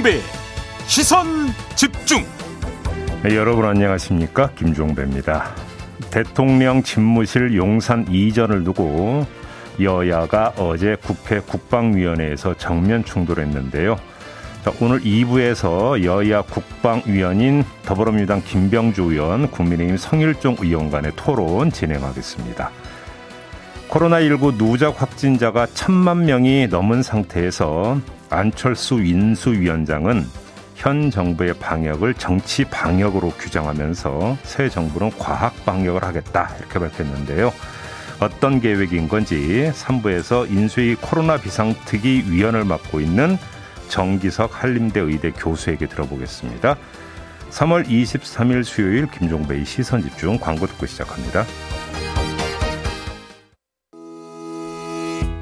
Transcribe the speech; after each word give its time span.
김종배 0.00 0.20
시선 0.86 1.26
집중. 1.76 2.24
네, 3.22 3.36
여러분 3.36 3.66
안녕하십니까? 3.66 4.50
김종배입니다. 4.52 5.54
대통령 6.10 6.82
집무실 6.82 7.54
용산 7.54 8.06
이전을 8.08 8.64
두고 8.64 9.26
여야가 9.80 10.54
어제 10.56 10.96
국회 11.02 11.40
국방위원회에서 11.40 12.54
정면 12.54 13.04
충돌했는데요. 13.04 13.96
자, 14.64 14.72
오늘 14.80 15.00
2부에서 15.00 16.02
여야 16.02 16.42
국방위원인 16.42 17.64
더불어민주당 17.84 18.42
김병주 18.42 19.02
의원, 19.02 19.50
국민의힘 19.50 19.96
성일종 19.96 20.56
의원 20.60 20.90
간의 20.90 21.12
토론 21.16 21.70
진행하겠습니다. 21.70 22.70
코로나19 23.88 24.56
누적 24.56 25.00
확진자가 25.00 25.66
천만 25.74 26.24
명이 26.24 26.68
넘은 26.68 27.02
상태에서 27.02 27.98
안철수 28.30 29.00
인수위원장은 29.00 30.24
현 30.76 31.10
정부의 31.10 31.54
방역을 31.54 32.14
정치 32.14 32.64
방역으로 32.64 33.30
규정하면서 33.30 34.38
새 34.44 34.70
정부는 34.70 35.10
과학 35.18 35.64
방역을 35.66 36.02
하겠다 36.02 36.54
이렇게 36.58 36.78
밝혔는데요. 36.78 37.52
어떤 38.20 38.60
계획인 38.60 39.08
건지 39.08 39.70
3부에서 39.74 40.50
인수위 40.50 40.94
코로나 40.94 41.36
비상특위 41.36 42.30
위원을 42.30 42.64
맡고 42.64 43.00
있는 43.00 43.36
정기석 43.88 44.62
한림대 44.62 45.00
의대 45.00 45.32
교수에게 45.32 45.86
들어보겠습니다. 45.86 46.76
3월 47.50 47.86
23일 47.86 48.62
수요일 48.62 49.06
김종배의 49.10 49.64
시선 49.64 50.02
집중 50.02 50.38
광고 50.38 50.66
듣고 50.66 50.86
시작합니다. 50.86 51.44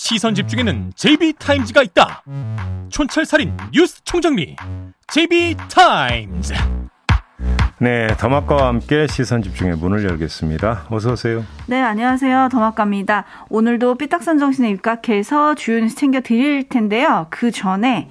시선 0.00 0.32
집중에는 0.32 0.92
JB타임즈가 0.94 1.82
있다 1.82 2.22
촌철살인 2.88 3.52
뉴스 3.72 4.00
총정리 4.04 4.54
JB타임즈 5.08 6.54
네, 7.80 8.06
더마카와 8.16 8.68
함께 8.68 9.08
시선 9.08 9.42
집중의 9.42 9.76
문을 9.76 10.04
열겠습니다. 10.08 10.86
어서 10.90 11.12
오세요. 11.12 11.44
네, 11.66 11.80
안녕하세요. 11.80 12.48
더마카입니다. 12.50 13.24
오늘도 13.50 13.96
삐딱선 13.96 14.38
정신에 14.38 14.70
입각해서 14.70 15.56
주요 15.56 15.80
뉴스 15.80 15.96
챙겨 15.96 16.20
드릴 16.20 16.68
텐데요. 16.68 17.26
그 17.30 17.50
전에 17.50 18.08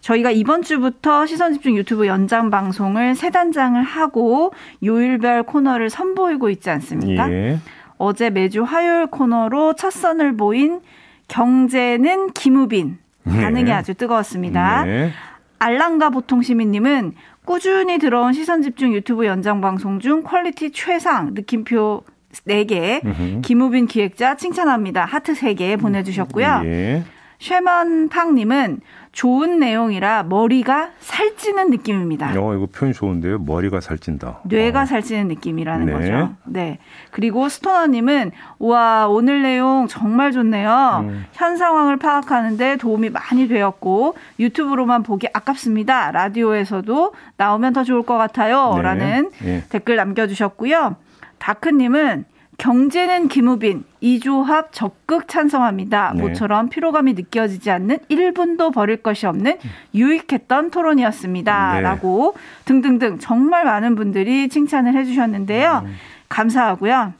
저희가 0.00 0.30
이번 0.30 0.62
주부터 0.62 1.26
시선 1.26 1.52
집중 1.52 1.76
유튜브 1.76 2.06
연장 2.06 2.48
방송을 2.48 3.14
세 3.14 3.28
단장을 3.28 3.82
하고 3.82 4.54
요일별 4.82 5.42
코너를 5.42 5.90
선보이고 5.90 6.48
있지 6.48 6.70
않습니까? 6.70 7.30
예. 7.30 7.58
어제 7.98 8.30
매주 8.30 8.62
화요일 8.62 9.06
코너로 9.06 9.74
첫 9.74 9.90
선을 9.90 10.36
보인 10.38 10.80
경제는 11.28 12.32
김우빈 12.32 12.98
반응이 13.24 13.64
네. 13.64 13.72
아주 13.72 13.94
뜨거웠습니다. 13.94 14.84
네. 14.84 15.10
알랑가 15.58 16.10
보통 16.10 16.42
시민님은 16.42 17.14
꾸준히 17.44 17.98
들어온 17.98 18.32
시선 18.32 18.62
집중 18.62 18.92
유튜브 18.92 19.26
연장 19.26 19.60
방송 19.60 20.00
중 20.00 20.22
퀄리티 20.22 20.70
최상 20.72 21.34
느낌표 21.34 22.02
4개 22.46 23.42
김우빈 23.42 23.86
기획자 23.86 24.36
칭찬합니다. 24.36 25.04
하트 25.04 25.32
3개 25.32 25.80
보내주셨고요. 25.80 26.62
예. 26.64 27.04
쉐먼팡님은 27.38 28.80
좋은 29.16 29.58
내용이라 29.58 30.24
머리가 30.24 30.90
살찌는 31.00 31.70
느낌입니다. 31.70 32.38
어, 32.38 32.54
이거 32.54 32.66
표현 32.66 32.92
좋은데요. 32.92 33.38
머리가 33.38 33.80
살찐다. 33.80 34.40
뇌가 34.44 34.82
어. 34.82 34.84
살찌는 34.84 35.28
느낌이라는 35.28 35.86
네. 35.86 35.92
거죠. 35.92 36.34
네. 36.44 36.78
그리고 37.12 37.48
스토너님은 37.48 38.32
와 38.58 39.08
오늘 39.08 39.40
내용 39.40 39.86
정말 39.88 40.32
좋네요. 40.32 41.06
음. 41.08 41.24
현 41.32 41.56
상황을 41.56 41.96
파악하는데 41.96 42.76
도움이 42.76 43.08
많이 43.08 43.48
되었고 43.48 44.16
유튜브로만 44.38 45.02
보기 45.02 45.28
아깝습니다. 45.32 46.10
라디오에서도 46.10 47.14
나오면 47.38 47.72
더 47.72 47.84
좋을 47.84 48.02
것 48.02 48.18
같아요.라는 48.18 49.30
네. 49.38 49.46
네. 49.46 49.64
댓글 49.70 49.96
남겨주셨고요. 49.96 50.96
다크님은 51.38 52.26
경제는 52.58 53.28
김우빈, 53.28 53.84
이조합 54.00 54.72
적극 54.72 55.28
찬성합니다. 55.28 56.12
네. 56.14 56.22
모처럼 56.22 56.68
피로감이 56.68 57.12
느껴지지 57.12 57.70
않는 57.70 57.98
1분도 58.10 58.72
버릴 58.72 59.02
것이 59.02 59.26
없는 59.26 59.58
유익했던 59.94 60.70
토론이었습니다. 60.70 61.74
네. 61.74 61.80
라고 61.82 62.34
등등등 62.64 63.18
정말 63.18 63.64
많은 63.64 63.94
분들이 63.94 64.48
칭찬을 64.48 64.94
해주셨는데요. 64.94 65.82
음. 65.84 65.94
감사하고요. 66.28 67.12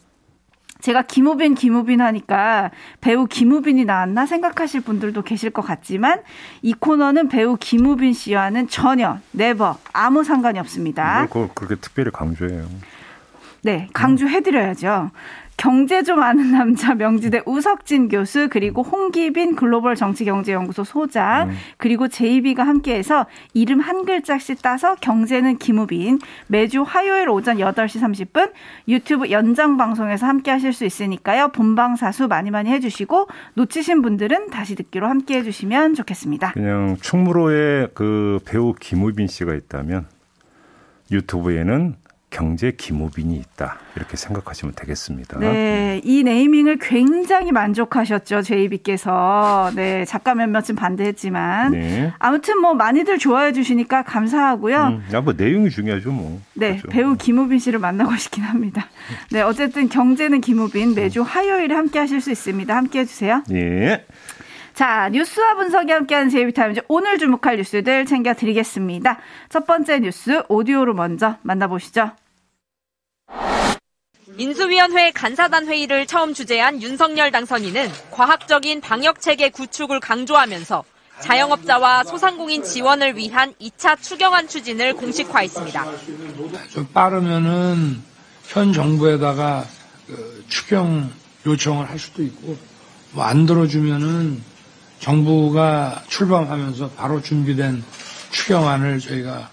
제가 0.80 1.02
김우빈, 1.02 1.54
김우빈 1.54 2.00
하니까 2.00 2.70
배우 3.00 3.26
김우빈이 3.26 3.84
나왔나 3.84 4.26
생각하실 4.26 4.82
분들도 4.82 5.22
계실 5.22 5.50
것 5.50 5.62
같지만 5.62 6.20
이 6.62 6.74
코너는 6.74 7.28
배우 7.28 7.56
김우빈 7.58 8.12
씨와는 8.12 8.68
전혀, 8.68 9.18
네버, 9.32 9.78
아무 9.92 10.22
상관이 10.22 10.58
없습니다. 10.58 11.26
뭘 11.32 11.48
그렇게 11.54 11.76
특별히 11.76 12.10
강조해요. 12.10 12.66
네, 13.62 13.88
강조해드려야죠. 13.92 15.10
경제 15.56 16.02
좀 16.02 16.22
아는 16.22 16.52
남자 16.52 16.94
명지대 16.94 17.42
우석진 17.46 18.08
교수 18.08 18.48
그리고 18.50 18.82
홍기빈 18.82 19.56
글로벌 19.56 19.96
정치경제연구소 19.96 20.84
소장 20.84 21.48
음. 21.48 21.56
그리고 21.78 22.08
제이비가 22.08 22.66
함께해서 22.66 23.26
이름 23.54 23.80
한 23.80 24.04
글자씩 24.04 24.60
따서 24.60 24.96
경제는 24.96 25.56
김우빈 25.56 26.18
매주 26.48 26.82
화요일 26.82 27.30
오전 27.30 27.56
8시 27.56 28.00
30분 28.02 28.52
유튜브 28.88 29.30
연장 29.30 29.76
방송에서 29.76 30.26
함께 30.26 30.50
하실 30.50 30.72
수 30.72 30.84
있으니까요. 30.84 31.48
본방 31.48 31.96
사수 31.96 32.28
많이 32.28 32.50
많이 32.50 32.70
해 32.70 32.78
주시고 32.78 33.28
놓치신 33.54 34.02
분들은 34.02 34.50
다시 34.50 34.74
듣기로 34.74 35.06
함께 35.08 35.38
해 35.38 35.42
주시면 35.42 35.94
좋겠습니다. 35.94 36.52
그냥 36.52 36.96
충무로에 37.00 37.88
그 37.94 38.40
배우 38.44 38.74
김우빈 38.78 39.26
씨가 39.26 39.54
있다면 39.54 40.06
유튜브에는 41.10 41.94
경제 42.36 42.70
기무빈이 42.70 43.34
있다 43.34 43.78
이렇게 43.96 44.18
생각하시면 44.18 44.74
되겠습니다. 44.74 45.38
네, 45.38 46.02
이 46.04 46.22
네이밍을 46.22 46.76
굉장히 46.82 47.50
만족하셨죠 47.50 48.42
제이비께서. 48.42 49.72
네, 49.74 50.04
작가 50.04 50.34
몇몇은 50.34 50.76
반대했지만 50.76 51.72
네. 51.72 52.12
아무튼 52.18 52.60
뭐 52.60 52.74
많이들 52.74 53.18
좋아해 53.18 53.54
주시니까 53.54 54.02
감사하고요. 54.02 54.82
음, 54.84 55.04
야, 55.14 55.22
뭐 55.22 55.32
내용이 55.34 55.70
중요하죠 55.70 56.12
뭐. 56.12 56.42
네, 56.52 56.76
그렇죠. 56.76 56.88
배우 56.88 57.16
김우빈 57.16 57.58
씨를 57.58 57.78
만나고 57.78 58.14
싶긴 58.16 58.44
합니다. 58.44 58.86
네, 59.30 59.40
어쨌든 59.40 59.88
경제는 59.88 60.42
김우빈 60.42 60.94
매주 60.94 61.22
화요일에 61.22 61.74
함께하실 61.74 62.20
수 62.20 62.30
있습니다. 62.30 62.76
함께해 62.76 63.06
주세요. 63.06 63.42
예. 63.50 64.04
자, 64.74 65.08
뉴스와 65.08 65.54
분석이 65.54 65.90
함께하는 65.90 66.28
제이비타임즈 66.28 66.82
오늘 66.88 67.16
주목할 67.16 67.56
뉴스들 67.56 68.04
챙겨드리겠습니다. 68.04 69.18
첫 69.48 69.66
번째 69.66 70.00
뉴스 70.00 70.42
오디오로 70.50 70.92
먼저 70.92 71.38
만나보시죠. 71.40 72.10
인수위원회 74.38 75.12
간사단 75.12 75.66
회의를 75.66 76.06
처음 76.06 76.34
주재한 76.34 76.82
윤석열 76.82 77.30
당선인은 77.30 77.90
과학적인 78.10 78.80
방역체계 78.82 79.50
구축을 79.50 80.00
강조하면서 80.00 80.84
자영업자와 81.20 82.04
소상공인 82.04 82.62
지원을 82.62 83.16
위한 83.16 83.54
2차 83.60 84.00
추경안 84.02 84.48
추진을 84.48 84.94
공식화했습니다. 84.94 85.86
좀 86.70 86.86
빠르면은 86.92 88.02
현 88.48 88.72
정부에다가 88.74 89.64
그 90.06 90.44
추경 90.48 91.10
요청을 91.46 91.88
할 91.88 91.98
수도 91.98 92.22
있고 92.22 92.56
뭐 93.12 93.24
안 93.24 93.46
들어주면은 93.46 94.42
정부가 95.00 96.02
출범하면서 96.08 96.90
바로 96.90 97.22
준비된 97.22 97.82
추경안을 98.30 98.98
저희가 99.00 99.50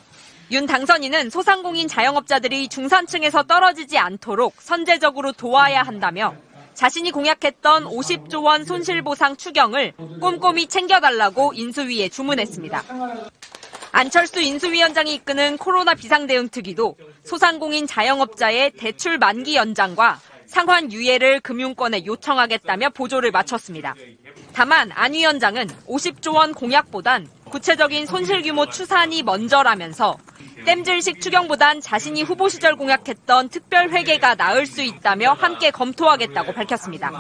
윤 0.52 0.66
당선인은 0.66 1.30
소상공인 1.30 1.88
자영업자들이 1.88 2.68
중산층에서 2.68 3.44
떨어지지 3.44 3.98
않도록 3.98 4.56
선제적으로 4.60 5.32
도와야 5.32 5.84
한다며 5.84 6.36
자신이 6.74 7.12
공약했던 7.12 7.86
50조 7.86 8.44
원 8.44 8.66
손실보상 8.66 9.38
추경을 9.38 9.94
꼼꼼히 10.20 10.68
챙겨달라고 10.68 11.54
인수위에 11.54 12.10
주문했습니다. 12.10 12.84
안철수 13.92 14.42
인수위원장이 14.42 15.14
이끄는 15.16 15.58
코로나 15.58 15.94
비상대응특위도 15.94 16.98
소상공인 17.24 17.88
자영업자의 17.88 18.72
대출 18.72 19.18
만기 19.18 19.56
연장과 19.56 20.20
상환 20.46 20.92
유예를 20.92 21.40
금융권에 21.40 22.06
요청하겠다며 22.06 22.90
보조를 22.90 23.32
마쳤습니다. 23.32 23.96
다만 24.52 24.92
안 24.94 25.14
위원장은 25.14 25.68
50조 25.88 26.36
원 26.36 26.54
공약보단 26.54 27.28
구체적인 27.46 28.06
손실 28.06 28.42
규모 28.42 28.68
추산이 28.68 29.24
먼저라면서 29.24 30.18
땜질식 30.66 31.22
추경보단 31.22 31.82
자신이 31.82 32.24
후보 32.24 32.50
시절 32.50 32.76
공약했던 32.76 33.50
특별 33.50 33.90
회계가 33.90 34.36
나을 34.36 34.66
수 34.66 34.82
있다며 34.82 35.34
함께 35.34 35.72
검토하겠다고 35.72 36.54
밝혔습니다. 36.54 37.12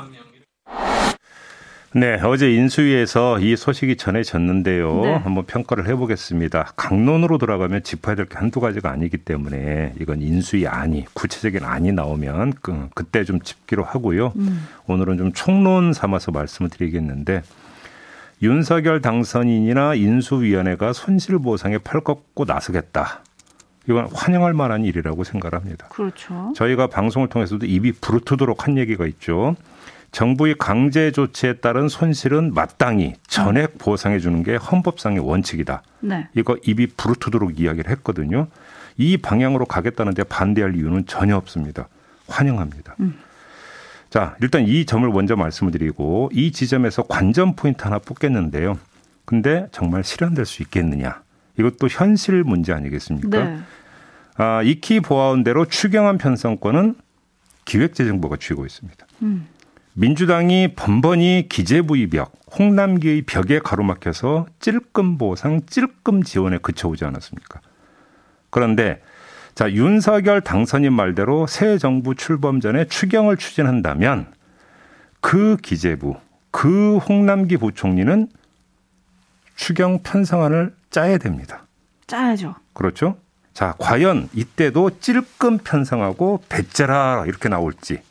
네, 1.95 2.19
어제 2.23 2.51
인수위에서 2.51 3.37
이 3.39 3.55
소식이 3.55 3.97
전해졌는데요. 3.97 5.01
네. 5.03 5.13
한번 5.13 5.45
평가를 5.45 5.87
해보겠습니다. 5.89 6.73
강론으로 6.75 7.37
들어가면 7.37 7.83
짚어야 7.83 8.15
될 8.15 8.25
게 8.25 8.35
한두 8.35 8.59
가지가 8.59 8.89
아니기 8.89 9.17
때문에 9.17 9.93
이건 10.01 10.23
인수위 10.23 10.65
안이 10.65 11.05
구체적인 11.13 11.63
안이 11.63 11.91
나오면 11.91 12.53
그, 12.63 12.89
그때 12.95 13.23
좀 13.23 13.39
짚기로 13.41 13.83
하고요. 13.83 14.33
음. 14.37 14.67
오늘은 14.87 15.19
좀 15.19 15.33
총론 15.33 15.93
삼아서 15.93 16.31
말씀을 16.31 16.71
드리겠는데 16.71 17.43
윤석열 18.43 18.99
당선인이나 19.01 19.95
인수위원회가 19.95 20.91
손실보상에 20.91 21.77
팔 21.77 22.01
걷고 22.01 22.43
나서겠다. 22.43 23.21
이건 23.87 24.09
환영할 24.13 24.53
만한 24.53 24.83
일이라고 24.83 25.23
생각합니다. 25.23 25.87
그렇죠. 25.87 26.51
저희가 26.53 26.87
방송을 26.87 27.29
통해서도 27.29 27.65
입이 27.65 27.93
부르트도록 27.93 28.67
한 28.67 28.77
얘기가 28.77 29.05
있죠. 29.07 29.55
정부의 30.11 30.55
강제 30.59 31.11
조치에 31.11 31.53
따른 31.53 31.87
손실은 31.87 32.53
마땅히 32.53 33.13
전액 33.27 33.77
보상해 33.77 34.19
주는 34.19 34.43
게 34.43 34.55
헌법상의 34.55 35.19
원칙이다. 35.19 35.81
네. 36.01 36.27
이거 36.35 36.57
입이 36.65 36.87
부르트도록 36.97 37.61
이야기를 37.61 37.89
했거든요. 37.91 38.47
이 38.97 39.15
방향으로 39.15 39.65
가겠다는데 39.65 40.25
반대할 40.25 40.75
이유는 40.75 41.05
전혀 41.07 41.37
없습니다. 41.37 41.87
환영합니다. 42.27 42.95
자, 44.13 44.35
일단 44.41 44.67
이 44.67 44.85
점을 44.85 45.09
먼저 45.09 45.35
말씀을 45.35 45.71
드리고 45.71 46.29
이 46.33 46.51
지점에서 46.51 47.01
관전 47.01 47.55
포인트 47.55 47.83
하나 47.83 47.97
뽑겠는데요. 47.97 48.77
근데 49.25 49.65
정말 49.71 50.03
실현될 50.03 50.45
수 50.45 50.61
있겠느냐? 50.61 51.23
이것도 51.57 51.87
현실 51.87 52.43
문제 52.43 52.73
아니겠습니까? 52.73 53.43
네. 53.43 53.59
아, 54.35 54.61
익히 54.61 54.99
보아온 54.99 55.43
대로 55.43 55.65
추경안 55.65 56.19
편성권은 56.19 56.93
기획재정부가 57.65 58.35
쥐고 58.39 58.67
있습니다. 58.67 59.03
음. 59.23 59.47
민주당이 59.93 60.75
번번이 60.75 61.47
기재부의 61.49 62.05
벽, 62.11 62.33
홍남기의 62.59 63.23
벽에 63.23 63.57
가로막혀서 63.57 64.45
찔끔 64.59 65.17
보상, 65.17 65.65
찔끔 65.65 66.21
지원에 66.21 66.59
그쳐오지 66.59 67.03
않았습니까? 67.03 67.61
그런데 68.51 69.01
자 69.55 69.71
윤석열 69.71 70.41
당선인 70.41 70.93
말대로 70.93 71.45
새 71.47 71.77
정부 71.77 72.15
출범 72.15 72.59
전에 72.59 72.85
추경을 72.85 73.37
추진한다면 73.37 74.33
그 75.21 75.57
기재부, 75.61 76.15
그 76.51 76.97
홍남기 76.97 77.57
부총리는 77.57 78.27
추경 79.55 79.99
편성안을 80.03 80.75
짜야 80.89 81.17
됩니다. 81.17 81.65
짜야죠. 82.07 82.55
그렇죠? 82.73 83.17
자, 83.53 83.75
과연 83.77 84.29
이때도 84.33 84.99
찔끔 84.99 85.59
편성하고 85.59 86.43
배째라 86.49 87.25
이렇게 87.27 87.49
나올지 87.49 88.01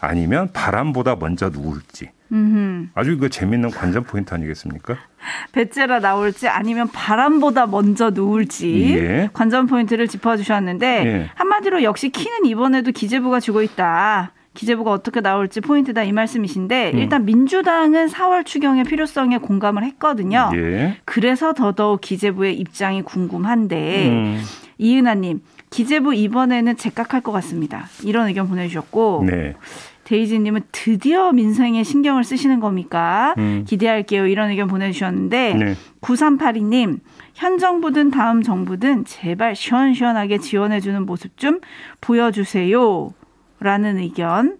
아니면 0.00 0.50
바람보다 0.52 1.16
먼저 1.16 1.50
누울지 1.50 2.10
음. 2.32 2.90
아주 2.94 3.18
그 3.18 3.28
재밌는 3.28 3.70
관전 3.70 4.04
포인트 4.04 4.34
아니겠습니까? 4.34 4.96
배째라 5.52 6.00
나올지 6.00 6.48
아니면 6.48 6.88
바람보다 6.92 7.66
먼저 7.66 8.10
누울지 8.10 8.96
예. 8.96 9.30
관전 9.32 9.66
포인트를 9.66 10.08
짚어주셨는데 10.08 10.86
예. 11.06 11.30
한마디로 11.34 11.82
역시 11.82 12.10
키는 12.10 12.46
이번에도 12.46 12.92
기재부가 12.92 13.40
쥐고 13.40 13.62
있다. 13.62 14.32
기재부가 14.54 14.90
어떻게 14.90 15.20
나올지 15.20 15.60
포인트다 15.60 16.02
이 16.02 16.12
말씀이신데 16.12 16.92
음. 16.94 16.98
일단 16.98 17.24
민주당은 17.26 18.08
4월 18.08 18.44
추경의 18.44 18.84
필요성에 18.84 19.38
공감을 19.38 19.84
했거든요. 19.84 20.50
예. 20.54 20.96
그래서 21.04 21.52
더더욱 21.52 22.00
기재부의 22.00 22.58
입장이 22.58 23.02
궁금한데 23.02 24.08
음, 24.08 24.42
이은하님 24.78 25.40
기재부 25.70 26.14
이번에는 26.14 26.76
제깍할 26.76 27.20
것 27.22 27.32
같습니다. 27.32 27.86
이런 28.04 28.28
의견 28.28 28.48
보내주셨고 28.48 29.24
네. 29.26 29.54
데이지님은 30.04 30.62
드디어 30.70 31.32
민생에 31.32 31.82
신경을 31.82 32.22
쓰시는 32.22 32.60
겁니까? 32.60 33.34
음. 33.38 33.64
기대할게요. 33.66 34.26
이런 34.28 34.50
의견 34.50 34.68
보내주셨는데 34.68 35.54
네. 35.54 35.74
9382님 36.00 37.00
현 37.34 37.58
정부든 37.58 38.10
다음 38.12 38.42
정부든 38.42 39.04
제발 39.04 39.56
시원시원하게 39.56 40.38
지원해주는 40.38 41.04
모습 41.04 41.36
좀 41.36 41.60
보여주세요. 42.00 43.12
라는 43.58 43.98
의견 43.98 44.58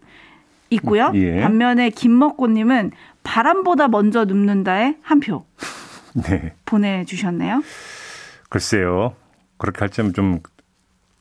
있고요. 0.71 1.12
예. 1.15 1.41
반면에 1.41 1.91
김먹고님은 1.91 2.91
바람보다 3.23 3.89
먼저 3.89 4.25
눕는다에 4.25 4.97
한 5.03 5.21
표 5.21 5.45
네. 6.27 6.55
보내주셨네요. 6.65 7.62
글쎄요. 8.49 9.15
그렇게 9.58 9.81
할점좀 9.81 10.41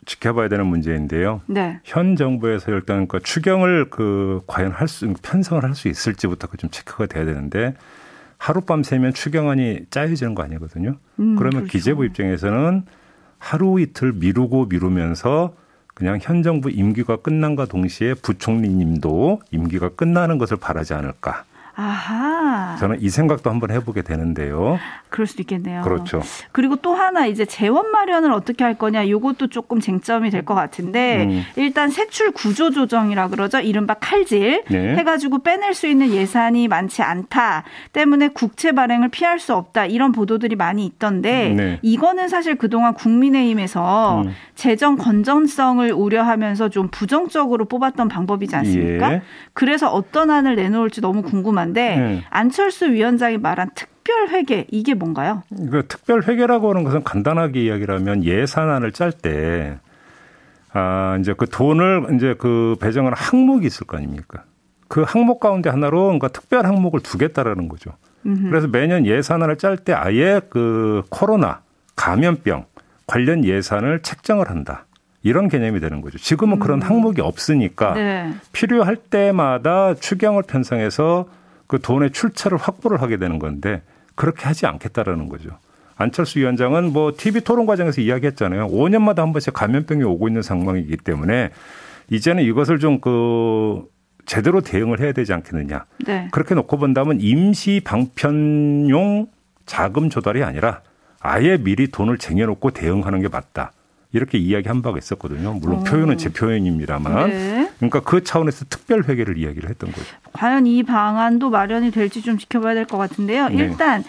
지켜봐야 0.06 0.50
되는 0.50 0.68
문제인데요. 0.68 1.42
네. 1.48 1.80
현 1.84 2.16
정부에서 2.16 2.72
일단 2.72 3.08
그 3.08 3.20
추경을 3.20 3.90
그 3.90 4.42
과연 4.48 4.72
할 4.72 4.88
수, 4.88 5.12
편성을 5.22 5.64
할 5.64 5.74
수 5.74 5.88
있을지부터 5.88 6.48
그좀 6.48 6.70
체크가 6.70 7.08
돼야 7.08 7.26
되는데 7.26 7.74
하룻밤 8.38 8.84
새면 8.84 9.14
추경안이 9.14 9.86
짜여지는 9.90 10.36
거 10.36 10.44
아니거든요. 10.44 10.98
음, 11.20 11.36
그러면 11.36 11.62
그렇죠. 11.62 11.72
기재부 11.72 12.06
입장에서는 12.06 12.84
하루 13.40 13.80
이틀 13.80 14.14
미루고 14.14 14.66
미루면서 14.68 15.56
그냥 15.94 16.20
현 16.22 16.44
정부 16.44 16.70
임기가 16.70 17.18
끝난과 17.18 17.66
동시에 17.66 18.14
부총리님도 18.16 19.42
임기가 19.52 19.90
끝나는 19.90 20.38
것을 20.38 20.58
바라지 20.58 20.94
않을까. 20.94 21.46
아하. 21.76 22.76
저는 22.80 23.02
이 23.02 23.10
생각도 23.10 23.50
한번 23.50 23.70
해보게 23.72 24.02
되는데요. 24.02 24.80
그럴 25.10 25.28
수도 25.28 25.42
있겠네요. 25.44 25.82
그렇죠. 25.82 26.22
그리고 26.52 26.76
또 26.78 26.94
하나 26.94 27.26
이제 27.26 27.46
재원 27.46 27.92
마련을 27.92 28.32
어떻게 28.32 28.64
할 28.64 28.76
거냐 28.78 29.04
이것도 29.04 29.48
조금 29.48 29.80
쟁점이 29.80 30.30
될 30.30 30.46
것 30.46 30.54
같은데 30.54 31.26
음. 31.26 31.44
일단 31.56 31.90
세출 31.90 32.32
구조 32.32 32.70
조정이라 32.70 33.30
그러죠. 33.30 33.60
이른바 33.60 33.96
칼질 33.96 34.64
네. 34.70 34.96
해가지고 34.96 35.40
빼낼 35.40 35.74
수 35.74 35.88
있는 35.88 36.10
예산이 36.12 36.68
많지 36.68 37.02
않다 37.02 37.64
때문에 37.94 38.28
국채 38.28 38.72
발행을 38.74 39.10
피할 39.10 39.40
수 39.40 39.56
없다 39.56 39.86
이런 39.88 40.12
보도들이 40.12 40.56
많이 40.56 40.86
있던데 40.86 41.50
네. 41.58 41.80
이거는 41.82 42.28
사실 42.30 42.56
그동안 42.56 42.94
국민의힘에서 42.94 44.22
음. 44.22 44.34
재정 44.54 44.98
건전성을 44.98 45.92
우려하면서 45.92 46.70
좀 46.70 46.90
부정적으로 46.90 47.66
뽑았던 47.66 48.08
방법이지 48.08 48.56
않습니까? 48.58 49.14
예. 49.14 49.22
그래서 49.54 49.90
어떤 49.92 50.30
안을 50.30 50.56
내놓을지 50.56 51.02
너무 51.02 51.24
궁금한 51.24 51.65
데 51.74 51.96
네. 51.96 52.24
안철수 52.30 52.92
위원장이 52.92 53.38
말한 53.38 53.72
특별 53.76 54.30
회계 54.30 54.66
이게 54.70 54.94
뭔가요? 54.94 55.44
그 55.72 55.86
특별 55.88 56.24
회계라고 56.24 56.70
하는 56.70 56.84
것은 56.84 57.04
간단하게 57.04 57.64
이야기를 57.64 58.00
면 58.00 58.24
예산안을 58.24 58.92
짤 58.92 59.12
때, 59.12 59.78
아, 60.74 61.18
이제 61.20 61.34
그 61.36 61.48
돈을 61.48 62.08
이제 62.16 62.36
그 62.38 62.76
배정하는 62.80 63.18
항목이 63.18 63.66
있을 63.66 63.88
거 63.88 63.98
아닙니까? 63.98 64.44
그 64.88 65.04
항목 65.06 65.40
가운데 65.40 65.70
하나로 65.70 66.04
그러니까 66.04 66.28
특별 66.28 66.66
항목을 66.66 67.00
두겠다라는 67.02 67.68
거죠. 67.68 67.92
그래서 68.24 68.68
매년 68.68 69.06
예산안을 69.06 69.58
짤 69.58 69.78
때 69.78 69.94
아예 69.94 70.42
그 70.50 71.04
코로나, 71.10 71.62
감염병 71.96 72.66
관련 73.06 73.46
예산을 73.46 74.02
책정을 74.02 74.50
한다. 74.50 74.86
이런 75.22 75.48
개념이 75.48 75.80
되는 75.80 76.02
거죠. 76.02 76.18
지금은 76.18 76.60
그런 76.60 76.82
항목이 76.82 77.22
없으니까 77.22 77.94
네. 77.94 78.34
필요할 78.52 78.96
때마다 78.96 79.96
추경을 79.96 80.44
편성해서 80.44 81.28
그 81.68 81.80
돈의 81.80 82.12
출처를 82.12 82.58
확보를 82.58 83.02
하게 83.02 83.18
되는 83.18 83.40
건데 83.40 83.82
그렇게 84.16 84.46
하지 84.46 84.66
않겠다라는 84.66 85.30
거죠. 85.30 85.58
안철수 85.98 86.40
위원장은 86.40 86.92
뭐 86.92 87.14
TV 87.16 87.42
토론 87.42 87.66
과정에서 87.66 88.02
이야기했잖아요. 88.02 88.68
5년마다 88.68 89.18
한 89.18 89.32
번씩 89.34 89.54
감염병이 89.54 90.04
오고 90.04 90.28
있는 90.28 90.42
상황이기 90.42 90.98
때문에 90.98 91.52
이제는 92.10 92.44
이것을 92.44 92.80
좀 92.80 93.00
그 93.00 93.86
제대로 94.26 94.62
대응을 94.62 95.00
해야 95.00 95.12
되지 95.12 95.34
않겠느냐. 95.34 95.86
네. 96.06 96.28
그렇게 96.32 96.56
놓고 96.56 96.78
본다면 96.78 97.20
임시 97.22 97.82
방편용 97.84 99.28
자금 99.66 100.10
조달이 100.10 100.44
아니라 100.44 100.82
아예 101.20 101.58
미리 101.58 101.90
돈을 101.90 102.18
쟁여놓고 102.18 102.72
대응하는 102.72 103.22
게 103.22 103.28
맞다. 103.28 103.72
이렇게 104.16 104.38
이야기한 104.38 104.82
바가 104.82 104.98
있었거든요. 104.98 105.54
물론 105.54 105.80
오. 105.80 105.84
표현은 105.84 106.18
제 106.18 106.30
표현입니다만. 106.30 107.30
네. 107.30 107.70
그러니까 107.78 108.00
그 108.00 108.24
차원에서 108.24 108.66
특별 108.70 109.04
회계를 109.04 109.38
이야기를 109.38 109.70
했던 109.70 109.92
거죠. 109.92 110.06
과연 110.34 110.66
이 110.68 110.84
방안도 110.84 111.50
마련이 111.50 111.92
될지 111.92 112.22
좀 112.22 112.38
지켜봐야 112.38 112.74
될 112.74 112.86
것 112.86 112.98
같은데요. 112.98 113.50
네. 113.50 113.56
일단 113.56 114.04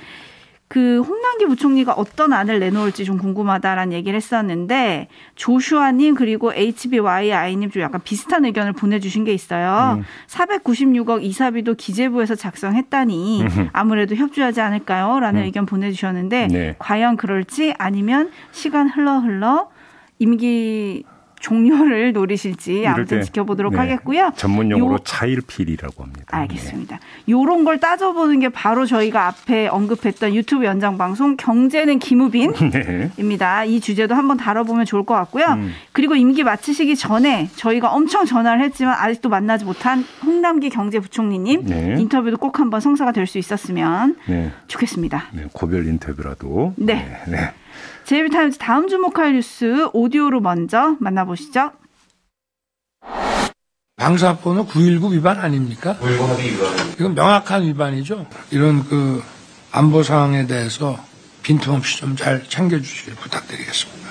그 0.68 1.00
홍남기 1.00 1.46
부총리가 1.46 1.92
어떤 1.92 2.32
안을 2.32 2.58
내놓을지 2.58 3.04
좀 3.04 3.18
궁금하다라는 3.18 3.92
얘기를 3.92 4.16
했었는데 4.16 5.06
조슈아님 5.36 6.16
그리고 6.16 6.52
HBYI님 6.52 7.70
좀 7.70 7.82
약간 7.82 8.00
비슷한 8.02 8.44
의견을 8.44 8.72
보내주신 8.72 9.25
게 9.25 9.32
있어요. 9.32 9.98
음. 9.98 10.04
496억 10.28 11.22
이사비도 11.22 11.75
기재부에서 11.75 12.34
작성했다니 12.34 13.44
아무래도 13.72 14.16
협조하지 14.16 14.60
않을까요?라는 14.60 15.40
음. 15.42 15.44
의견 15.46 15.66
보내주셨는데 15.66 16.48
네. 16.48 16.75
과연 16.80 17.16
그럴지 17.16 17.75
아니면 17.78 18.30
시간 18.50 18.88
흘러 18.88 19.18
흘러 19.20 19.70
임기 20.18 21.04
종료를 21.38 22.12
노리실지 22.12 22.87
아무튼 22.87 23.23
지켜보도록 23.23 23.75
네. 23.75 23.78
하겠고요. 23.78 24.32
전문 24.37 24.70
용어로 24.70 24.94
요... 24.94 24.99
차일필이라고 25.04 26.02
합니다. 26.02 26.25
알겠습니다. 26.28 26.96
네. 26.96 27.32
요런 27.32 27.64
걸 27.64 27.78
따져보는 27.78 28.40
게 28.40 28.49
바로 28.49 28.87
저희가 28.87 29.26
앞에 29.28 29.68
언급했던 29.68 30.35
유튜브 30.35 30.64
연장 30.64 30.96
방송 30.99 31.37
경제는 31.37 31.99
김우빈입니다. 31.99 32.70
네. 33.62 33.68
이 33.68 33.80
주제도 33.80 34.14
한번 34.14 34.38
다뤄보면 34.38 34.87
좋을 34.87 35.04
것 35.04 35.14
같고요. 35.14 35.44
음. 35.46 35.73
그리고 35.92 36.16
임기 36.16 36.42
마치시기 36.42 36.96
전에 36.96 37.49
저희가 37.56 37.90
엄청 37.92 38.25
전화를 38.25 38.64
했지만 38.64 38.94
아직도 38.99 39.28
만나지 39.28 39.64
못한 39.64 40.04
홍남기 40.25 40.70
경제부총리님 40.70 41.66
네. 41.66 41.96
인터뷰도 41.99 42.38
꼭 42.38 42.58
한번 42.61 42.80
성사가 42.80 43.12
될 43.12 43.26
수 43.26 43.38
있었으면 43.38 44.16
네. 44.28 44.52
좋겠습니다. 44.68 45.25
네, 45.32 45.46
고별 45.52 45.85
인터뷰라도. 45.87 46.75
네. 46.76 47.20
네. 48.06 48.08
제이비타임즈 48.08 48.58
다음 48.58 48.86
주목할 48.86 49.34
뉴스 49.34 49.88
오디오로 49.92 50.40
먼저 50.40 50.96
만나보시죠. 51.00 51.72
방사포는 53.96 54.66
919 54.66 55.12
위반 55.14 55.38
아닙니까? 55.38 55.96
919 55.98 56.25
합의 56.25 56.52
위반. 56.52 56.68
이건 57.00 57.14
명확한 57.14 57.62
위반이죠. 57.64 58.26
이런 58.52 58.84
그 58.84 59.22
안보 59.72 60.02
상황에 60.04 60.46
대해서 60.46 60.96
빈틈없이 61.42 61.98
좀 61.98 62.16
잘 62.16 62.44
챙겨주시길 62.44 63.14
부탁드리겠습니다. 63.16 64.06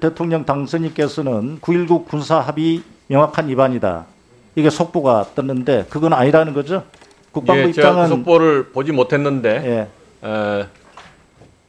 대통령 0.00 0.44
당선인께서는 0.44 1.60
9.19 1.60 2.06
군사 2.06 2.38
합의 2.40 2.82
명확한 3.08 3.48
위반이다. 3.48 4.06
이게 4.56 4.68
속보가 4.68 5.30
떴는데 5.34 5.86
그건 5.88 6.12
아니라는 6.12 6.52
거죠? 6.52 6.84
국방부 7.32 7.62
예, 7.62 7.68
입장은 7.68 8.02
그 8.04 8.08
속보를 8.16 8.72
보지 8.72 8.92
못했는데 8.92 9.88
예. 10.22 10.28
에, 10.28 10.66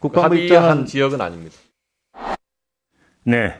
국방부 0.01 0.35
입장한 0.35 0.85
지역은 0.85 1.21
아닙니다. 1.21 1.55
네. 3.23 3.53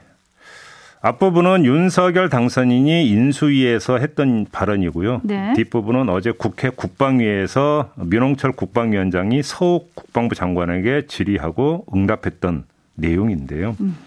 앞부분은 1.03 1.65
윤석열 1.65 2.29
당선인이 2.29 3.07
인수위에서 3.07 3.97
했던 3.97 4.45
발언이고요. 4.51 5.21
네. 5.23 5.53
뒷부분은 5.55 6.09
어제 6.09 6.31
국회 6.31 6.69
국방위에서 6.69 7.91
민홍철 7.95 8.51
국방위원장이 8.51 9.41
서욱 9.41 9.95
국방부 9.95 10.35
장관에게 10.35 11.07
질의하고 11.07 11.85
응답했던 11.93 12.65
내용인데요. 12.95 13.75
음. 13.81 13.97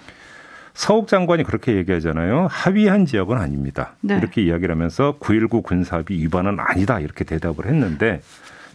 서욱 0.73 1.07
장관이 1.07 1.45
그렇게 1.45 1.77
얘기하잖아요. 1.77 2.49
합의한 2.51 3.07
지역은 3.07 3.39
아닙니다. 3.39 3.95
네. 4.01 4.17
이렇게 4.17 4.43
이야기를 4.43 4.75
하면서 4.75 5.17
9.19 5.21 5.63
군사합의 5.63 6.19
위반은 6.19 6.59
아니다 6.59 6.99
이렇게 6.99 7.25
대답을 7.25 7.67
했는데 7.67 8.21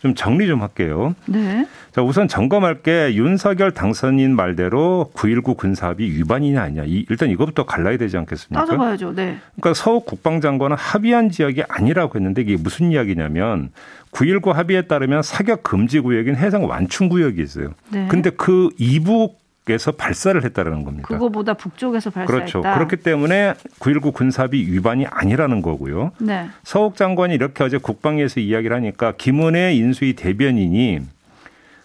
좀 0.01 0.15
정리 0.15 0.47
좀 0.47 0.61
할게요. 0.61 1.15
네. 1.25 1.67
자, 1.91 2.01
우선 2.01 2.27
점검할 2.27 2.81
게 2.81 3.13
윤석열 3.15 3.71
당선인 3.71 4.35
말대로 4.35 5.11
9.19 5.13 5.57
군사합의 5.57 6.09
위반이냐 6.11 6.61
아니냐. 6.61 6.83
이, 6.85 7.05
일단 7.09 7.29
이것부터 7.29 7.65
갈라야 7.65 7.97
되지 7.97 8.17
않겠습니까? 8.17 8.65
따져봐야죠. 8.65 9.13
네. 9.13 9.37
그러니까 9.55 9.73
서욱 9.73 10.05
국방장관은 10.05 10.77
합의한 10.77 11.29
지역이 11.29 11.63
아니라고 11.67 12.17
했는데 12.17 12.41
이게 12.41 12.57
무슨 12.57 12.91
이야기냐면 12.91 13.71
9.19 14.11 14.53
합의에 14.53 14.83
따르면 14.83 15.21
사격 15.23 15.63
금지 15.63 15.99
구역인 15.99 16.35
해상 16.35 16.67
완충 16.67 17.09
구역이 17.09 17.41
있어요. 17.41 17.73
네. 17.89 18.07
근데 18.09 18.29
그 18.29 18.69
이북 18.77 19.39
에서 19.73 19.91
발사를 19.91 20.43
했다라는 20.43 20.83
겁니다. 20.83 21.07
그거보다 21.07 21.53
북쪽에서 21.53 22.09
발사했다. 22.09 22.45
그렇죠. 22.45 22.61
그렇기 22.61 22.97
때문에 22.97 23.53
9.19 23.79 24.13
군사비 24.13 24.71
위반이 24.71 25.05
아니라는 25.05 25.61
거고요. 25.61 26.11
네. 26.19 26.49
서욱 26.63 26.95
장관이 26.95 27.35
이렇게 27.35 27.63
어제 27.63 27.77
국방위에서 27.77 28.39
이야기를 28.39 28.75
하니까 28.75 29.13
김은혜 29.17 29.75
인수위 29.75 30.15
대변인이 30.15 31.01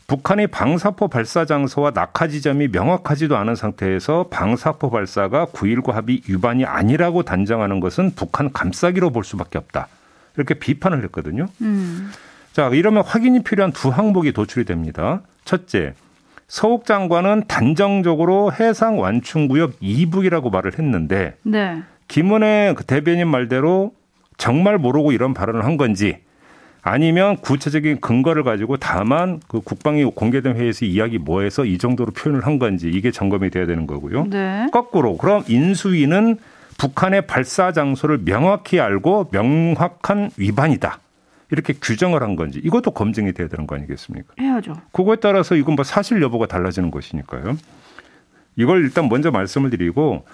북한의 0.06 0.48
방사포 0.48 1.08
발사 1.08 1.44
장소와 1.44 1.92
낙하 1.94 2.28
지점이 2.28 2.68
명확하지도 2.68 3.36
않은 3.36 3.54
상태에서 3.54 4.28
방사포 4.30 4.90
발사가 4.90 5.46
9.19 5.46 5.92
합의 5.92 6.20
위반이 6.28 6.64
아니라고 6.64 7.22
단정하는 7.22 7.80
것은 7.80 8.12
북한 8.14 8.52
감싸기로 8.52 9.10
볼 9.10 9.24
수밖에 9.24 9.58
없다. 9.58 9.88
이렇게 10.36 10.54
비판을 10.54 11.02
했거든요. 11.04 11.46
음. 11.62 12.10
자, 12.52 12.68
이러면 12.68 13.02
확인이 13.04 13.42
필요한 13.42 13.72
두 13.72 13.88
항목이 13.88 14.32
도출이 14.32 14.64
됩니다. 14.64 15.22
첫째, 15.44 15.94
서욱 16.48 16.84
장관은 16.84 17.44
단정적으로 17.48 18.52
해상 18.52 18.98
완충구역 18.98 19.74
이북이라고 19.80 20.50
말을 20.50 20.78
했는데 20.78 21.36
네. 21.42 21.82
김은혜 22.08 22.74
그 22.76 22.84
대변인 22.84 23.28
말대로 23.28 23.92
정말 24.36 24.78
모르고 24.78 25.12
이런 25.12 25.34
발언을 25.34 25.64
한 25.64 25.76
건지 25.76 26.18
아니면 26.82 27.38
구체적인 27.38 28.00
근거를 28.00 28.42
가지고 28.42 28.76
다만 28.76 29.40
그 29.48 29.60
국방위 29.60 30.04
공개된 30.04 30.56
회의에서 30.56 30.84
이야기 30.84 31.18
뭐해서 31.18 31.64
이 31.64 31.78
정도로 31.78 32.12
표현을 32.12 32.46
한 32.46 32.58
건지 32.58 32.90
이게 32.92 33.10
점검이 33.10 33.48
돼야 33.50 33.64
되는 33.64 33.86
거고요. 33.86 34.26
네. 34.28 34.66
거꾸로 34.70 35.16
그럼 35.16 35.42
인수위는 35.48 36.36
북한의 36.76 37.26
발사 37.26 37.72
장소를 37.72 38.24
명확히 38.24 38.80
알고 38.80 39.28
명확한 39.30 40.30
위반이다. 40.36 40.98
이렇게 41.54 41.72
규정을 41.72 42.22
한 42.22 42.34
건지 42.34 42.60
이것도 42.62 42.90
검증이 42.90 43.32
돼야 43.32 43.48
되는 43.48 43.66
거 43.66 43.76
아니겠습니까? 43.76 44.34
해야죠. 44.40 44.74
그거에 44.92 45.16
따라서 45.16 45.54
이건 45.54 45.76
뭐 45.76 45.84
사실 45.84 46.20
여부가 46.20 46.46
달라지는 46.46 46.90
것이니까요. 46.90 47.56
이걸 48.56 48.84
일단 48.84 49.08
먼저 49.08 49.30
말씀을 49.30 49.70
드리고 49.70 50.24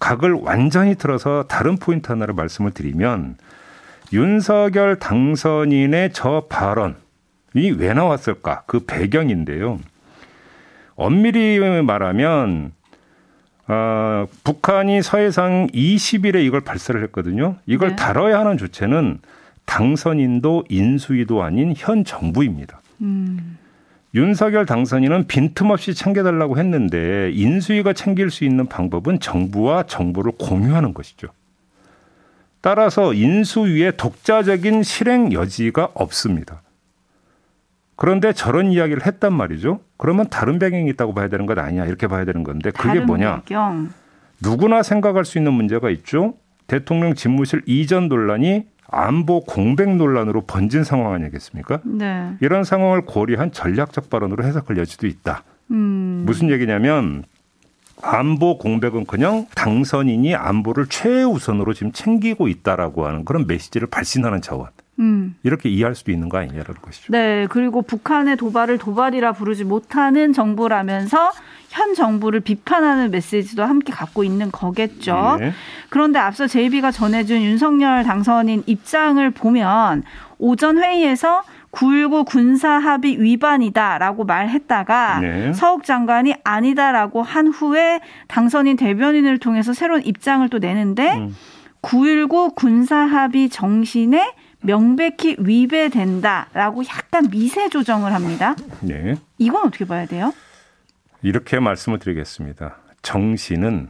각을 0.00 0.32
완전히 0.32 0.94
틀어서 0.94 1.44
다른 1.48 1.76
포인트 1.76 2.10
하나를 2.10 2.34
말씀을 2.34 2.70
드리면 2.72 3.36
윤석열 4.12 4.98
당선인의 4.98 6.12
저 6.14 6.46
발언이 6.48 7.72
왜 7.76 7.92
나왔을까? 7.92 8.64
그 8.66 8.80
배경인데요. 8.80 9.78
엄밀히 10.96 11.58
말하면 11.82 12.72
어, 13.68 14.26
북한이 14.42 15.00
서해상 15.02 15.68
20일에 15.68 16.44
이걸 16.44 16.60
발사를 16.62 17.00
했거든요. 17.04 17.56
이걸 17.66 17.90
네. 17.90 17.96
다뤄야 17.96 18.40
하는 18.40 18.58
주체는 18.58 19.20
당선인도 19.70 20.64
인수위도 20.68 21.44
아닌 21.44 21.74
현 21.76 22.04
정부입니다. 22.04 22.80
음. 23.02 23.56
윤석열 24.16 24.66
당선인은 24.66 25.28
빈틈없이 25.28 25.94
챙겨달라고 25.94 26.58
했는데 26.58 27.30
인수위가 27.32 27.92
챙길 27.92 28.32
수 28.32 28.44
있는 28.44 28.66
방법은 28.66 29.20
정부와 29.20 29.84
정보를 29.84 30.32
공유하는 30.40 30.92
것이죠. 30.92 31.28
따라서 32.60 33.14
인수위의 33.14 33.96
독자적인 33.96 34.82
실행 34.82 35.32
여지가 35.32 35.90
없습니다. 35.94 36.62
그런데 37.94 38.32
저런 38.32 38.72
이야기를 38.72 39.06
했단 39.06 39.32
말이죠. 39.32 39.80
그러면 39.96 40.28
다른 40.28 40.58
배경이 40.58 40.90
있다고 40.90 41.14
봐야 41.14 41.28
되는 41.28 41.46
것 41.46 41.56
아니냐 41.56 41.86
이렇게 41.86 42.08
봐야 42.08 42.24
되는 42.24 42.42
건데 42.42 42.72
그게 42.72 42.98
뭐냐? 42.98 43.42
배경. 43.42 43.90
누구나 44.42 44.82
생각할 44.82 45.24
수 45.24 45.38
있는 45.38 45.52
문제가 45.52 45.90
있죠. 45.90 46.34
대통령 46.66 47.14
집무실 47.14 47.62
이전 47.66 48.08
논란이 48.08 48.64
안보 48.90 49.40
공백 49.44 49.94
논란으로 49.94 50.42
번진 50.42 50.84
상황 50.84 51.12
아니겠습니까? 51.12 51.80
네. 51.84 52.32
이런 52.40 52.64
상황을 52.64 53.02
고려한 53.02 53.52
전략적 53.52 54.10
발언으로 54.10 54.44
해석할 54.44 54.76
여지도 54.78 55.06
있다. 55.06 55.42
음. 55.70 56.24
무슨 56.26 56.50
얘기냐면 56.50 57.24
안보 58.02 58.58
공백은 58.58 59.06
그냥 59.06 59.46
당선인이 59.54 60.34
안보를 60.34 60.86
최우선으로 60.86 61.74
지금 61.74 61.92
챙기고 61.92 62.48
있다라고 62.48 63.06
하는 63.06 63.24
그런 63.24 63.46
메시지를 63.46 63.88
발신하는 63.88 64.40
자원. 64.40 64.68
음. 64.98 65.34
이렇게 65.42 65.68
이해할 65.68 65.94
수도 65.94 66.12
있는 66.12 66.28
거 66.28 66.38
아니냐라는 66.38 66.80
것이죠. 66.82 67.12
네, 67.12 67.46
그리고 67.48 67.82
북한의 67.82 68.36
도발을 68.36 68.78
도발이라 68.78 69.32
부르지 69.32 69.64
못하는 69.64 70.32
정부라면서 70.32 71.32
현 71.70 71.94
정부를 71.94 72.40
비판하는 72.40 73.10
메시지도 73.10 73.64
함께 73.64 73.92
갖고 73.92 74.24
있는 74.24 74.50
거겠죠. 74.50 75.36
네. 75.38 75.52
그런데 75.88 76.18
앞서 76.18 76.46
제이비가 76.46 76.90
전해준 76.90 77.40
윤석열 77.42 78.02
당선인 78.02 78.64
입장을 78.66 79.28
보면 79.30 80.02
오전 80.38 80.78
회의에서 80.78 81.42
9.19 81.70 82.26
군사합의 82.26 83.22
위반이다라고 83.22 84.24
말했다가 84.24 85.20
네. 85.20 85.52
서욱 85.52 85.84
장관이 85.84 86.34
아니다라고 86.42 87.22
한 87.22 87.46
후에 87.46 88.00
당선인 88.26 88.76
대변인을 88.76 89.38
통해서 89.38 89.72
새로운 89.72 90.04
입장을 90.04 90.48
또 90.48 90.58
내는데 90.58 91.14
음. 91.14 91.36
9.19 91.82 92.56
군사합의 92.56 93.48
정신에 93.48 94.34
명백히 94.62 95.36
위배된다라고 95.38 96.82
약간 96.84 97.30
미세 97.30 97.68
조정을 97.68 98.12
합니다. 98.12 98.56
네. 98.80 99.14
이건 99.38 99.68
어떻게 99.68 99.84
봐야 99.86 100.06
돼요? 100.06 100.34
이렇게 101.22 101.58
말씀을 101.60 101.98
드리겠습니다. 101.98 102.76
정신은 103.02 103.88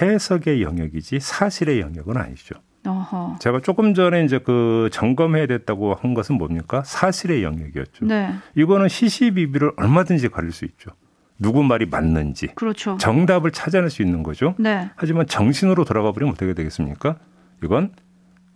해석의 0.00 0.62
영역이지 0.62 1.20
사실의 1.20 1.80
영역은 1.80 2.16
아니죠. 2.16 2.54
어허. 2.86 3.36
제가 3.38 3.60
조금 3.60 3.94
전에 3.94 4.24
이제 4.24 4.38
그 4.38 4.88
점검해야 4.92 5.46
됐다고 5.46 5.94
한 5.94 6.14
것은 6.14 6.36
뭡니까? 6.36 6.82
사실의 6.84 7.44
영역이었죠. 7.44 8.06
네. 8.06 8.34
이거는 8.56 8.88
시시비비를 8.88 9.72
얼마든지 9.76 10.28
가릴 10.28 10.50
수 10.50 10.64
있죠. 10.64 10.90
누구 11.38 11.62
말이 11.62 11.86
맞는지. 11.86 12.48
그렇죠. 12.54 12.96
정답을 12.98 13.52
찾아낼 13.52 13.90
수 13.90 14.02
있는 14.02 14.22
거죠. 14.22 14.54
네. 14.58 14.90
하지만 14.96 15.26
정신으로 15.26 15.84
돌아가 15.84 16.12
버리면 16.12 16.34
어떻게 16.34 16.54
되겠습니까? 16.54 17.16
이건 17.62 17.92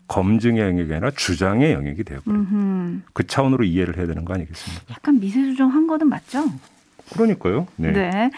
검증의 0.09 0.63
영역이 0.63 0.93
아니라 0.93 1.11
주장의 1.11 1.73
영역이 1.73 2.05
되어버려요. 2.05 3.01
그 3.13 3.27
차원으로 3.27 3.65
이해를 3.65 3.97
해야 3.97 4.07
되는 4.07 4.25
거 4.25 4.35
아니겠습니까? 4.35 4.85
약간 4.91 5.19
미세조정한 5.21 5.87
거는 5.87 6.09
맞죠? 6.09 6.45
그러니까요. 7.13 7.67
네. 7.77 7.93
네. 7.93 8.31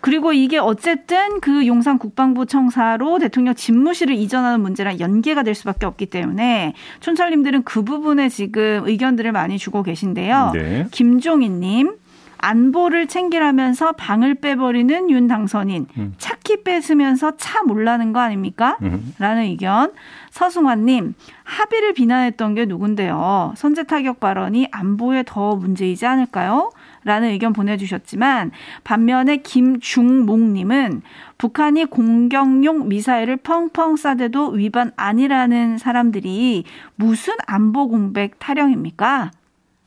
그리고 0.00 0.32
이게 0.32 0.58
어쨌든 0.58 1.40
그 1.40 1.66
용산 1.66 1.98
국방부 1.98 2.46
청사로 2.46 3.18
대통령 3.18 3.54
집무실을 3.54 4.14
이전하는 4.14 4.60
문제랑 4.60 5.00
연계가 5.00 5.42
될 5.42 5.54
수밖에 5.54 5.84
없기 5.84 6.06
때문에 6.06 6.74
촌철님들은 7.00 7.64
그 7.64 7.82
부분에 7.82 8.28
지금 8.28 8.82
의견들을 8.84 9.32
많이 9.32 9.58
주고 9.58 9.82
계신데요. 9.82 10.52
네. 10.54 10.86
김종인님. 10.92 11.96
안보를 12.38 13.06
챙기라면서 13.06 13.92
방을 13.92 14.34
빼버리는 14.36 15.10
윤 15.10 15.26
당선인 15.26 15.86
음. 15.96 16.14
차키 16.18 16.62
뺏으면서 16.64 17.36
차 17.38 17.62
몰라는 17.62 18.12
거 18.12 18.20
아닙니까? 18.20 18.76
음. 18.82 19.14
라는 19.18 19.44
의견. 19.44 19.92
서승환님 20.30 21.14
합의를 21.44 21.94
비난했던 21.94 22.54
게 22.54 22.66
누군데요? 22.66 23.54
선제 23.56 23.84
타격 23.84 24.20
발언이 24.20 24.68
안보에 24.70 25.24
더 25.26 25.56
문제이지 25.56 26.04
않을까요? 26.04 26.70
라는 27.06 27.28
의견 27.28 27.52
보내주셨지만 27.52 28.50
반면에 28.82 29.36
김중목님은 29.36 31.02
북한이 31.38 31.84
공격용 31.84 32.88
미사일을 32.88 33.36
펑펑 33.38 33.94
쏴대도 33.94 34.54
위반 34.54 34.90
아니라는 34.96 35.78
사람들이 35.78 36.64
무슨 36.96 37.34
안보 37.46 37.88
공백 37.88 38.40
타령입니까? 38.40 39.30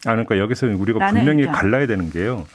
아, 0.05 0.11
그러니까 0.11 0.37
여기서 0.39 0.67
우리가 0.67 1.09
분명히 1.09 1.41
의견. 1.41 1.53
갈라야 1.53 1.87
되는 1.87 2.09
게요. 2.09 2.47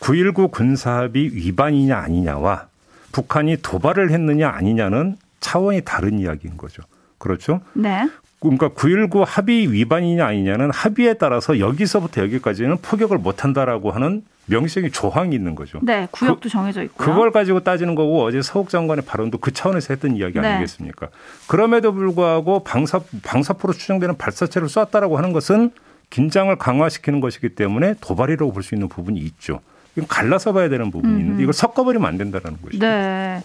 9.19 0.00 0.50
군사합의 0.50 1.34
위반이냐 1.34 1.96
아니냐와 1.98 2.68
북한이 3.12 3.58
도발을 3.60 4.10
했느냐 4.12 4.48
아니냐는 4.48 5.16
차원이 5.40 5.82
다른 5.84 6.18
이야기인 6.18 6.56
거죠. 6.56 6.82
그렇죠? 7.18 7.60
네. 7.74 8.08
그러니까 8.40 8.68
9.19 8.68 9.24
합의 9.26 9.72
위반이냐 9.72 10.26
아니냐는 10.26 10.70
합의에 10.70 11.14
따라서 11.14 11.58
여기서부터 11.58 12.22
여기까지는 12.22 12.76
포격을 12.82 13.18
못한다라고 13.18 13.90
하는 13.90 14.22
명시적인 14.46 14.92
조항이 14.92 15.34
있는 15.34 15.54
거죠. 15.54 15.80
네, 15.82 16.06
구역도 16.10 16.42
그, 16.42 16.48
정해져 16.48 16.82
있고 16.84 16.96
그걸 16.96 17.32
가지고 17.32 17.60
따지는 17.60 17.94
거고 17.94 18.22
어제 18.24 18.42
서욱 18.42 18.68
장관의 18.68 19.04
발언도 19.04 19.38
그 19.38 19.52
차원에서 19.52 19.94
했던 19.94 20.16
이야기 20.16 20.38
네. 20.38 20.46
아니겠습니까? 20.46 21.08
그럼에도 21.48 21.92
불구하고 21.92 22.62
방사 22.62 23.00
방사포로 23.24 23.72
추정되는 23.72 24.16
발사체를 24.16 24.68
쐈다라고 24.68 25.16
하는 25.16 25.32
것은 25.32 25.70
긴장을 26.10 26.54
강화시키는 26.56 27.20
것이기 27.20 27.50
때문에 27.50 27.94
도발이라고 28.00 28.52
볼 28.52 28.62
수 28.62 28.74
있는 28.74 28.88
부분이 28.88 29.18
있죠. 29.20 29.60
이건 29.96 30.06
갈라서 30.08 30.52
봐야 30.52 30.68
되는 30.68 30.90
부분이 30.90 31.20
있는데 31.20 31.42
이걸 31.42 31.52
섞어버리면 31.54 32.06
안 32.06 32.18
된다는 32.18 32.58
것이죠. 32.62 32.86
네. 32.86 33.42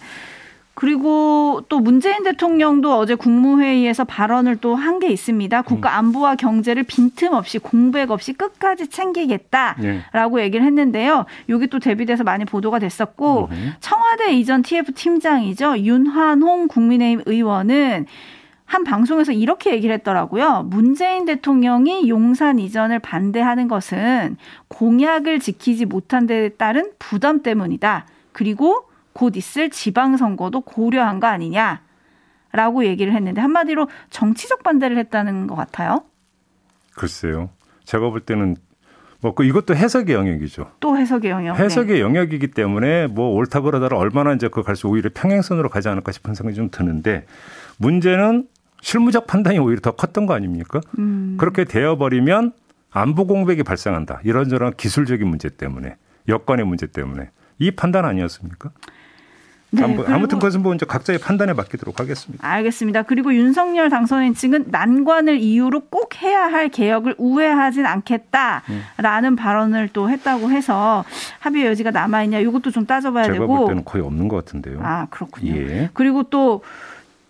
그리고 0.74 1.62
또 1.68 1.80
문재인 1.80 2.22
대통령도 2.24 2.96
어제 2.96 3.14
국무회의에서 3.14 4.04
발언을 4.04 4.56
또 4.56 4.74
한 4.74 4.98
게 4.98 5.08
있습니다. 5.08 5.62
국가 5.62 5.90
음. 5.90 6.06
안보와 6.06 6.36
경제를 6.36 6.82
빈틈없이 6.84 7.58
공백 7.58 8.10
없이 8.10 8.32
끝까지 8.32 8.88
챙기겠다라고 8.88 10.36
네. 10.38 10.44
얘기를 10.44 10.64
했는데요. 10.64 11.26
여기 11.48 11.66
또 11.66 11.78
대비돼서 11.78 12.24
많이 12.24 12.44
보도가 12.44 12.78
됐었고 12.78 13.48
음. 13.50 13.72
청와대 13.80 14.32
이전 14.32 14.62
TF 14.62 14.92
팀장이죠. 14.92 15.78
윤환홍 15.78 16.68
국민의힘 16.68 17.22
의원은 17.26 18.06
한 18.64 18.84
방송에서 18.84 19.32
이렇게 19.32 19.72
얘기를 19.74 19.94
했더라고요. 19.96 20.62
문재인 20.70 21.26
대통령이 21.26 22.08
용산 22.08 22.58
이전을 22.58 23.00
반대하는 23.00 23.68
것은 23.68 24.36
공약을 24.68 25.40
지키지 25.40 25.84
못한 25.84 26.26
데 26.26 26.48
따른 26.50 26.90
부담 26.98 27.42
때문이다. 27.42 28.06
그리고 28.32 28.84
곧 29.12 29.36
있을 29.36 29.70
지방선거도 29.70 30.62
고려한 30.62 31.20
거 31.20 31.26
아니냐라고 31.26 32.84
얘기를 32.84 33.14
했는데 33.14 33.40
한마디로 33.40 33.88
정치적 34.10 34.62
반대를 34.62 34.98
했다는 34.98 35.46
것 35.46 35.54
같아요. 35.54 36.04
글쎄요. 36.94 37.50
제가 37.84 38.10
볼 38.10 38.20
때는 38.20 38.56
뭐그 39.20 39.44
이것도 39.44 39.74
해석의 39.76 40.14
영역이죠. 40.14 40.72
또 40.80 40.96
해석의 40.96 41.30
영역. 41.30 41.58
해석의 41.58 41.94
네. 41.94 42.00
영역이기 42.00 42.48
때문에 42.48 43.06
뭐 43.06 43.30
옳다 43.34 43.60
그러다가 43.60 43.96
얼마나 43.96 44.32
이제 44.32 44.48
그 44.48 44.62
갈 44.62 44.74
수 44.76 44.88
오히려 44.88 45.10
평행선으로 45.14 45.68
가지 45.68 45.88
않을까 45.88 46.10
싶은 46.12 46.34
생각이 46.34 46.56
좀 46.56 46.70
드는데 46.70 47.26
문제는 47.78 48.48
실무적 48.80 49.28
판단이 49.28 49.58
오히려 49.60 49.80
더 49.80 49.92
컸던 49.92 50.26
거 50.26 50.34
아닙니까? 50.34 50.80
음. 50.98 51.36
그렇게 51.38 51.64
되어버리면 51.64 52.52
안보 52.90 53.26
공백이 53.28 53.62
발생한다. 53.62 54.20
이런저런 54.24 54.74
기술적인 54.76 55.26
문제 55.26 55.48
때문에 55.48 55.96
여건의 56.28 56.66
문제 56.66 56.86
때문에 56.88 57.30
이 57.58 57.70
판단 57.70 58.04
아니었습니까? 58.04 58.70
네, 59.74 59.82
아무튼 60.06 60.38
그것은 60.38 60.62
뭐 60.62 60.74
이제 60.74 60.84
각자의 60.84 61.18
판단에 61.18 61.54
맡기도록 61.54 61.98
하겠습니다. 61.98 62.46
알겠습니다. 62.46 63.02
그리고 63.04 63.34
윤석열 63.34 63.88
당선인 63.88 64.34
측은 64.34 64.66
난관을 64.68 65.38
이유로 65.38 65.80
꼭 65.88 66.20
해야 66.22 66.42
할 66.44 66.68
개혁을 66.68 67.14
우회하진 67.16 67.86
않겠다라는 67.86 69.32
음. 69.32 69.36
발언을 69.36 69.88
또 69.94 70.10
했다고 70.10 70.50
해서 70.50 71.04
합의 71.38 71.64
여지가 71.64 71.90
남아 71.90 72.24
있냐 72.24 72.38
이것도 72.40 72.70
좀 72.70 72.84
따져봐야 72.84 73.24
제가 73.24 73.34
되고. 73.34 73.46
제가 73.46 73.58
볼 73.58 73.68
때는 73.68 73.84
거의 73.86 74.04
없는 74.04 74.28
것 74.28 74.36
같은데요. 74.44 74.80
아 74.82 75.06
그렇군요. 75.08 75.56
예. 75.56 75.90
그리고 75.94 76.24
또 76.24 76.62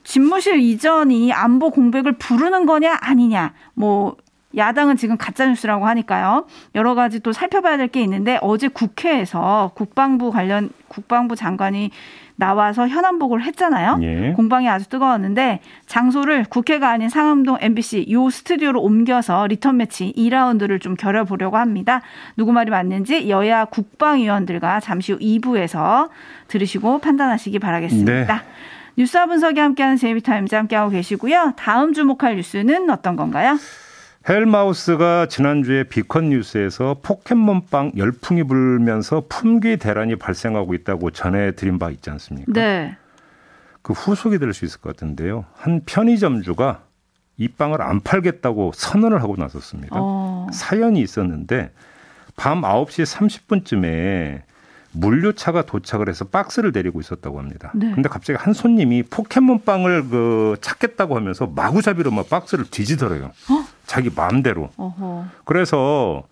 집무실 0.03 0.59
이전이 0.59 1.33
안보 1.33 1.71
공백을 1.71 2.15
부르는 2.15 2.67
거냐 2.67 2.99
아니냐 3.01 3.53
뭐 3.75 4.17
야당은 4.57 4.97
지금 4.97 5.17
가짜 5.17 5.47
뉴스라고 5.47 5.87
하니까요. 5.87 6.47
여러 6.75 6.95
가지 6.95 7.21
또 7.21 7.33
살펴봐야 7.33 7.77
될 7.77 7.89
게 7.89 8.01
있는데 8.03 8.39
어제 8.41 8.69
국회에서 8.69 9.73
국방부 9.75 10.31
관련 10.31 10.71
국방부 10.89 11.37
장관이 11.37 11.91
나와서 12.37 12.89
현안보고를 12.89 13.43
했잖아요. 13.43 13.99
예. 14.03 14.33
공방이 14.35 14.69
아주 14.69 14.89
뜨거웠는데 14.89 15.61
장소를 15.87 16.45
국회가 16.49 16.91
아닌 16.91 17.09
상암동 17.09 17.59
MBC 17.61 18.07
요 18.11 18.31
스튜디오로 18.31 18.81
옮겨서 18.81 19.47
리턴 19.47 19.77
매치 19.77 20.13
2라운드를 20.17 20.81
좀 20.81 20.95
겨뤄보려고 20.95 21.57
합니다. 21.59 22.01
누구 22.37 22.53
말이 22.53 22.71
맞는지 22.71 23.29
여야 23.29 23.67
국방위원들과 23.67 24.81
잠시 24.81 25.13
후 25.13 25.19
2부에서 25.19 26.09
들으시고 26.49 26.99
판단하시기 27.01 27.59
바라겠습니다. 27.59 28.35
네. 28.35 28.41
뉴스와 28.97 29.27
분석이 29.27 29.61
함께하는 29.61 29.97
JB타임즈 29.97 30.55
함께하고 30.55 30.91
계시고요. 30.91 31.53
다음 31.57 31.93
주목할 31.93 32.37
뉴스는 32.37 32.91
어떤 32.91 33.17
건가요? 33.17 33.57
헬마우스가 34.29 35.27
지난주에 35.27 35.85
B컷 35.85 36.31
뉴스에서 36.31 36.99
포켓몬빵 37.03 37.93
열풍이 37.97 38.45
불면서 38.45 39.25
품귀 39.29 39.79
대란이 39.79 40.17
발생하고 40.17 40.75
있다고 40.75 41.11
전해드린 41.11 41.79
바 41.79 41.91
있지 41.91 42.09
않습니까? 42.11 42.53
네. 42.53 42.97
그 43.83 43.93
후속이 43.93 44.39
될 44.39 44.53
수 44.55 44.65
있을 44.65 44.81
것 44.81 44.95
같은데요. 44.95 45.45
한 45.55 45.81
편의점주가 45.85 46.83
이 47.37 47.49
빵을 47.49 47.83
안 47.83 48.01
팔겠다고 48.01 48.73
선언을 48.75 49.23
하고 49.23 49.35
나섰습니다. 49.37 49.97
어. 49.99 50.47
사연이 50.53 51.01
있었는데 51.01 51.73
밤 52.37 52.61
9시 52.61 53.05
30분쯤에 53.05 54.43
물류차가 54.93 55.63
도착을 55.63 56.09
해서 56.09 56.27
박스를 56.27 56.71
데리고 56.71 57.01
있었다고 57.01 57.39
합니다. 57.39 57.73
네. 57.75 57.91
근데 57.93 58.09
갑자기 58.09 58.37
한 58.39 58.53
손님이 58.53 59.03
포켓몬 59.05 59.65
빵을 59.65 60.09
그 60.11 60.57
찾겠다고 60.61 61.17
하면서 61.17 61.47
마구잡이로 61.47 62.11
막 62.11 62.29
박스를 62.29 62.67
뒤지더래요. 62.71 63.25
어? 63.51 63.65
자기 63.93 64.09
마음대로. 64.15 64.71
어허. 64.79 65.27
그래서 65.45 66.23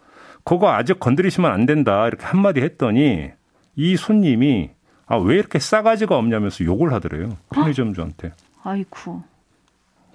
그거 0.45 0.71
아직 0.73 0.99
건드리시면 0.99 1.53
안 1.53 1.67
된다 1.67 2.07
이렇게 2.07 2.25
한마디 2.25 2.63
했더니 2.63 3.29
이 3.77 3.97
손님이 3.99 4.71
아 5.07 5.19
왜 5.19 5.35
이렇게 5.35 5.59
싸가지가 5.59 6.17
없냐면서 6.17 6.65
욕을 6.65 6.95
하더래요. 6.95 7.37
편의점주한테. 7.53 8.29
어? 8.29 8.71
아이쿠. 8.71 9.23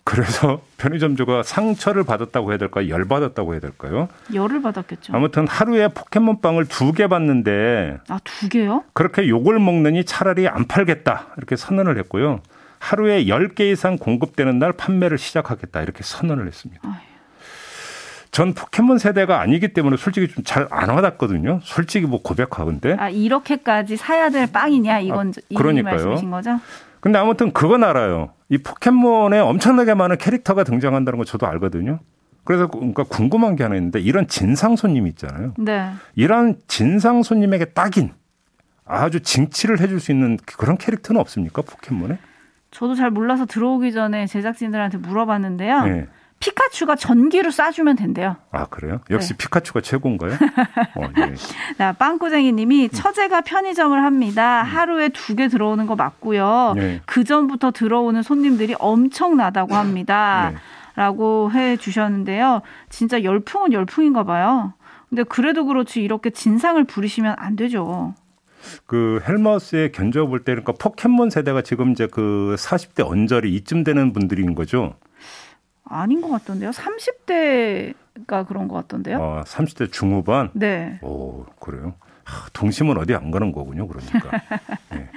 그래서 0.03 0.61
편의점주가 0.77 1.43
상처를 1.43 2.03
받았다고 2.03 2.49
해야 2.49 2.57
될까요? 2.57 2.89
열 2.89 3.05
받았다고 3.05 3.53
해야 3.53 3.59
될까요? 3.61 4.07
열을 4.33 4.61
받았겠죠. 4.63 5.13
아무튼 5.15 5.47
하루에 5.47 5.87
포켓몬빵을 5.89 6.65
두 6.65 6.93
개 6.93 7.07
받는데 7.07 7.99
아, 8.09 8.19
두 8.23 8.49
개요? 8.49 8.83
그렇게 8.93 9.27
욕을 9.27 9.59
먹느니 9.59 10.03
차라리 10.03 10.47
안 10.47 10.65
팔겠다. 10.65 11.27
이렇게 11.37 11.55
선언을 11.55 11.99
했고요. 11.99 12.39
하루에 12.79 13.25
10개 13.25 13.71
이상 13.71 13.97
공급되는 13.97 14.57
날 14.57 14.71
판매를 14.73 15.17
시작하겠다. 15.19 15.81
이렇게 15.83 16.03
선언을 16.03 16.47
했습니다. 16.47 16.81
아유. 16.87 16.95
전 18.35 18.53
포켓몬 18.53 18.97
세대가 18.97 19.39
아니기 19.39 19.69
때문에 19.69 19.95
솔직히 19.95 20.27
좀 20.27 20.43
잘 20.43 20.67
안 20.69 20.89
와닿거든요. 20.89 21.61
솔직히 21.63 22.05
뭐 22.05 22.21
고백하건데. 22.21 22.97
아 22.99 23.07
이렇게까지 23.09 23.95
사야 23.95 24.29
될 24.29 24.51
빵이냐 24.51 24.99
이건 24.99 25.29
아, 25.29 25.55
그러니까요. 25.57 25.93
말씀이신 25.95 26.31
거죠? 26.31 26.59
근데 26.99 27.17
아무튼 27.17 27.53
그건 27.53 27.85
알아요. 27.85 28.33
이 28.49 28.57
포켓몬에 28.57 29.39
엄청나게 29.39 29.93
많은 29.93 30.17
캐릭터가 30.17 30.65
등장한다는 30.65 31.17
거 31.17 31.23
저도 31.23 31.47
알거든요. 31.47 31.99
그래서 32.43 32.67
그러니까 32.67 33.03
궁금한 33.05 33.55
게 33.55 33.63
하나 33.63 33.75
있는데 33.75 34.01
이런 34.01 34.27
진상 34.27 34.75
손님 34.75 35.07
있잖아요. 35.07 35.53
네. 35.57 35.91
이런 36.15 36.57
진상 36.67 37.23
손님에게 37.23 37.65
딱인 37.71 38.11
아주 38.85 39.21
징치를 39.21 39.79
해줄 39.79 40.01
수 40.01 40.11
있는 40.11 40.37
그런 40.57 40.77
캐릭터는 40.77 41.21
없습니까 41.21 41.61
포켓몬에? 41.61 42.17
저도 42.71 42.95
잘 42.95 43.11
몰라서 43.11 43.45
들어오기 43.45 43.93
전에 43.93 44.27
제작진들한테 44.27 44.97
물어봤는데요. 44.97 45.83
네. 45.85 46.07
피카츄가 46.45 46.95
전기로 46.95 47.49
쏴주면 47.49 47.97
된대요. 47.97 48.35
아 48.51 48.65
그래요? 48.65 49.01
역시 49.09 49.29
네. 49.29 49.37
피카츄가 49.37 49.81
최고인가요? 49.81 50.33
어, 50.95 51.01
예. 51.17 51.33
자, 51.77 51.93
빵꾸쟁이님이 51.93 52.89
처제가 52.89 53.41
편의점을 53.41 54.01
합니다. 54.03 54.61
음. 54.61 54.65
하루에 54.67 55.09
두 55.09 55.35
개 55.35 55.47
들어오는 55.47 55.85
거 55.87 55.95
맞고요. 55.95 56.73
네. 56.75 57.01
그 57.07 57.23
전부터 57.23 57.71
들어오는 57.71 58.21
손님들이 58.21 58.75
엄청나다고 58.79 59.75
합니다. 59.75 60.51
네. 60.53 60.57
라고 60.95 61.51
해 61.51 61.75
주셨는데요. 61.77 62.61
진짜 62.89 63.23
열풍은 63.23 63.73
열풍인가 63.73 64.23
봐요. 64.23 64.73
근데 65.09 65.23
그래도 65.23 65.65
그렇지 65.65 66.01
이렇게 66.01 66.29
진상을 66.29 66.81
부리시면 66.85 67.35
안 67.37 67.55
되죠. 67.57 68.13
그 68.85 69.19
헬마우스에 69.27 69.89
견뎌볼 69.91 70.39
때 70.45 70.53
그러니까 70.53 70.73
포켓몬 70.79 71.29
세대가 71.31 71.61
지금 71.63 71.91
이제 71.91 72.07
그 72.07 72.55
40대 72.57 73.05
언저리 73.05 73.53
이쯤 73.55 73.83
되는 73.83 74.13
분들인 74.13 74.55
거죠? 74.55 74.93
아닌 75.85 76.21
것 76.21 76.29
같던데요. 76.29 76.71
30대가 76.71 78.45
그런 78.47 78.67
것 78.67 78.75
같던데요. 78.75 79.21
아, 79.21 79.43
30대 79.43 79.91
중후반? 79.91 80.49
네. 80.53 80.99
오, 81.01 81.45
그래요? 81.59 81.93
동심은 82.53 82.97
어디 82.97 83.13
안 83.13 83.31
가는 83.31 83.51
거군요, 83.51 83.87
그러니까. 83.87 84.41
네. 84.91 85.09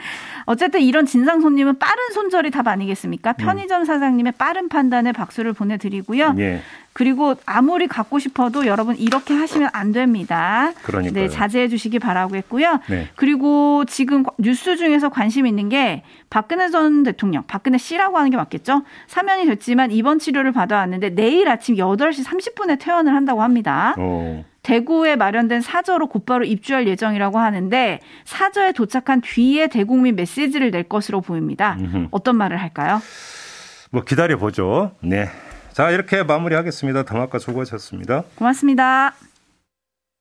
어쨌든 0.45 0.81
이런 0.81 1.05
진상 1.05 1.41
손님은 1.41 1.79
빠른 1.79 2.11
손절이 2.15 2.51
답 2.51 2.69
아니겠습니까? 2.69 3.35
편의점 3.35 3.85
사장님의 3.85 4.33
빠른 4.39 4.69
판단에 4.69 5.13
박수를 5.13 5.53
보내드리고요. 5.53 6.35
예. 6.39 6.63
그리고 6.95 7.35
아무리 7.45 7.87
갖고 7.87 8.19
싶어도 8.19 8.67
여러분 8.67 8.97
이렇게 8.97 9.35
하시면 9.35 9.69
안 9.73 9.93
됩니다. 9.93 10.73
그러니까 10.83 11.13
네, 11.13 11.29
자제해 11.29 11.69
주시기 11.69 11.99
바라고 11.99 12.35
했고요. 12.37 12.81
네. 12.89 13.09
그리고 13.15 13.85
지금 13.87 14.25
뉴스 14.39 14.77
중에서 14.77 15.11
관심 15.11 15.47
있는 15.47 15.69
게 15.69 16.03
박근혜 16.31 16.71
전 16.71 17.03
대통령, 17.03 17.45
박근혜 17.47 17.79
씨라고 17.79 18.17
하는 18.17 18.31
게 18.31 18.37
맞겠죠? 18.37 18.83
사면이 19.07 19.47
됐지만 19.47 19.93
입원 19.93 20.19
치료를 20.19 20.53
받아왔는데 20.53 21.11
내일 21.11 21.49
아침 21.49 21.77
8시 21.77 22.25
30분에 22.25 22.81
퇴원을 22.81 23.15
한다고 23.15 23.43
합니다. 23.43 23.95
오. 23.99 24.45
대구에 24.63 25.17
마련된 25.17 25.61
사저로 25.61 26.09
곧바로 26.09 26.45
입주할 26.45 26.87
예정이라고 26.89 27.39
하는데 27.39 28.01
사저에 28.25 28.73
도착한 28.73 29.21
뒤에 29.21 29.69
대국민 29.69 30.17
메시지를 30.17 30.71
낼 30.71 30.85
것으로 30.85 31.21
보입니다. 31.21 31.77
음흠. 31.81 32.09
어떤 32.11 32.37
말을 32.37 32.57
할까요? 32.57 33.01
뭐 33.91 34.05
기다려 34.05 34.37
보죠. 34.37 34.93
네. 35.01 35.29
자, 35.73 35.91
이렇게 35.91 36.23
마무리하겠습니다. 36.23 37.05
담화가 37.05 37.39
수고하셨습니다. 37.39 38.25
고맙습니다. 38.35 39.15